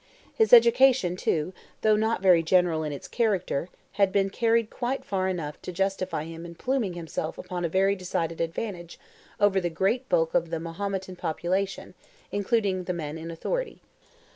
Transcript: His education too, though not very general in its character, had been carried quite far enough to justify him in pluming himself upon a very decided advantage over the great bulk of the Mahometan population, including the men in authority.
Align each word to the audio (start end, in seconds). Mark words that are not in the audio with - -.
His 0.33 0.51
education 0.51 1.15
too, 1.15 1.53
though 1.83 1.95
not 1.95 2.23
very 2.23 2.41
general 2.41 2.83
in 2.83 2.91
its 2.91 3.07
character, 3.07 3.69
had 3.91 4.11
been 4.11 4.31
carried 4.31 4.71
quite 4.71 5.05
far 5.05 5.29
enough 5.29 5.61
to 5.61 5.71
justify 5.71 6.23
him 6.23 6.43
in 6.43 6.55
pluming 6.55 6.93
himself 6.93 7.37
upon 7.37 7.63
a 7.63 7.69
very 7.69 7.95
decided 7.95 8.41
advantage 8.41 8.97
over 9.39 9.61
the 9.61 9.69
great 9.69 10.09
bulk 10.09 10.33
of 10.33 10.49
the 10.49 10.59
Mahometan 10.59 11.17
population, 11.17 11.93
including 12.31 12.85
the 12.85 12.93
men 12.93 13.15
in 13.19 13.29
authority. 13.29 13.79